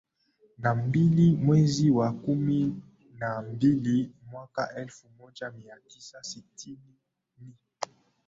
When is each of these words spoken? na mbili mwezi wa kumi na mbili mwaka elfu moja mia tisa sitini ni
na 0.57 0.75
mbili 0.75 1.31
mwezi 1.35 1.91
wa 1.91 2.13
kumi 2.13 2.75
na 3.19 3.41
mbili 3.41 4.11
mwaka 4.31 4.75
elfu 4.75 5.07
moja 5.19 5.51
mia 5.51 5.77
tisa 5.87 6.23
sitini 6.23 6.97
ni 7.41 7.51